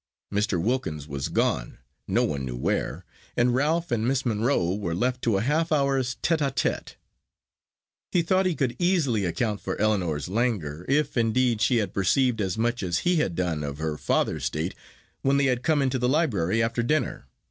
Mr. 0.33 0.59
Wilkins 0.59 1.07
was 1.07 1.27
gone, 1.27 1.77
no 2.07 2.23
one 2.23 2.43
knew 2.43 2.55
where, 2.55 3.05
and 3.37 3.53
Ralph 3.53 3.91
and 3.91 4.07
Miss 4.07 4.25
Monro 4.25 4.73
were 4.73 4.95
left 4.95 5.21
to 5.21 5.37
a 5.37 5.41
half 5.43 5.71
hour's 5.71 6.15
tete 6.23 6.41
a 6.41 6.49
tete. 6.49 6.95
He 8.11 8.23
thought 8.23 8.47
he 8.47 8.55
could 8.55 8.75
easily 8.79 9.25
account 9.25 9.61
for 9.61 9.79
Ellinor's 9.79 10.27
languor, 10.27 10.87
if, 10.89 11.17
indeed, 11.17 11.61
she 11.61 11.75
had 11.77 11.93
perceived 11.93 12.41
as 12.41 12.57
much 12.57 12.81
as 12.81 12.97
he 13.05 13.17
had 13.17 13.35
done 13.35 13.63
of 13.63 13.77
her 13.77 13.95
father's 13.95 14.45
state, 14.45 14.73
when 15.21 15.37
they 15.37 15.45
had 15.45 15.61
come 15.61 15.83
into 15.83 15.99
the 15.99 16.09
library 16.09 16.63
after 16.63 16.81
dinner. 16.81 17.27